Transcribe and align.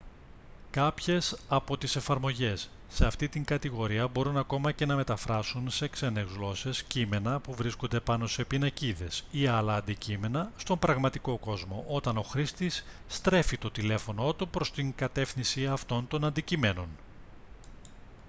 κάποιες 0.69 1.35
από 1.47 1.77
τις 1.77 1.95
εφαρμογές 1.95 2.69
σε 2.87 3.05
αυτή 3.05 3.29
την 3.29 3.43
κατηγορία 3.43 4.07
μπορούν 4.07 4.37
ακόμη 4.37 4.73
και 4.73 4.85
να 4.85 4.95
μεταφράσουν 4.95 5.69
σε 5.71 5.87
ξένες 5.87 6.23
γλώσσες 6.25 6.83
κείμενα 6.83 7.39
που 7.39 7.53
βρίσκονται 7.53 7.99
πάνω 7.99 8.27
σε 8.27 8.45
πινακίδες 8.45 9.23
ή 9.31 9.47
άλλα 9.47 9.75
αντικείμενα 9.75 10.51
στον 10.57 10.79
πραγματικό 10.79 11.37
κόσμο 11.37 11.85
όταν 11.87 12.17
ο 12.17 12.21
χρήστης 12.21 12.85
στρέφει 13.07 13.57
το 13.57 13.71
τηλέφωνό 13.71 14.33
του 14.33 14.47
προς 14.47 14.71
την 14.71 14.93
κατεύθυνση 14.95 15.65
αυτών 15.67 16.07
των 16.07 16.25
αντικειμένων 16.25 16.87